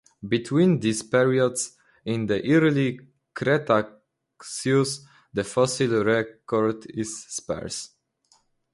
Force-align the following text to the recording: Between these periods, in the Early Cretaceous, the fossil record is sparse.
Between 0.27 0.79
these 0.79 1.03
periods, 1.03 1.77
in 2.05 2.25
the 2.25 2.41
Early 2.55 2.99
Cretaceous, 3.35 5.05
the 5.31 5.43
fossil 5.43 6.03
record 6.03 6.87
is 6.89 7.23
sparse. 7.27 7.91